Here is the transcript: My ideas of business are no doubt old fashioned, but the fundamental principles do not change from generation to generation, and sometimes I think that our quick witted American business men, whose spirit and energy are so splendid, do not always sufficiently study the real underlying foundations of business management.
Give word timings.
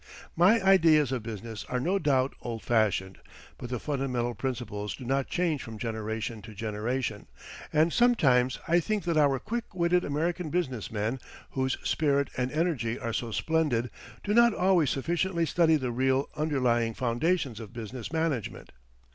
My 0.35 0.59
ideas 0.63 1.11
of 1.11 1.21
business 1.21 1.63
are 1.69 1.79
no 1.79 1.99
doubt 1.99 2.33
old 2.41 2.63
fashioned, 2.63 3.19
but 3.59 3.69
the 3.69 3.79
fundamental 3.79 4.33
principles 4.33 4.95
do 4.95 5.05
not 5.05 5.27
change 5.27 5.61
from 5.61 5.77
generation 5.77 6.41
to 6.41 6.55
generation, 6.55 7.27
and 7.71 7.93
sometimes 7.93 8.57
I 8.67 8.79
think 8.79 9.03
that 9.03 9.15
our 9.15 9.37
quick 9.37 9.75
witted 9.75 10.03
American 10.03 10.49
business 10.49 10.91
men, 10.91 11.19
whose 11.51 11.77
spirit 11.87 12.31
and 12.35 12.51
energy 12.51 12.97
are 12.97 13.13
so 13.13 13.29
splendid, 13.31 13.91
do 14.23 14.33
not 14.33 14.55
always 14.55 14.89
sufficiently 14.89 15.45
study 15.45 15.75
the 15.75 15.91
real 15.91 16.29
underlying 16.35 16.95
foundations 16.95 17.59
of 17.59 17.71
business 17.71 18.11
management. 18.11 18.71